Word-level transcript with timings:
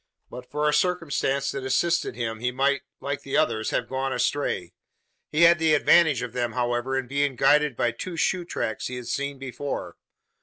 But 0.31 0.49
for 0.49 0.67
a 0.67 0.73
circumstance 0.73 1.51
that 1.51 1.63
assisted 1.63 2.15
him, 2.15 2.39
he 2.39 2.51
might, 2.51 2.81
like 2.99 3.21
the 3.21 3.37
others, 3.37 3.69
have 3.69 3.87
gone 3.87 4.11
astray. 4.11 4.73
He 5.31 5.43
had 5.43 5.59
the 5.59 5.75
advantage 5.75 6.23
of 6.23 6.33
them, 6.33 6.53
however, 6.53 6.97
in 6.97 7.05
being 7.05 7.35
guided 7.35 7.75
by 7.77 7.91
two 7.91 8.17
shoe 8.17 8.43
tracks 8.43 8.87
he 8.87 8.95
had 8.95 9.05
seen 9.07 9.37
before. 9.37 9.97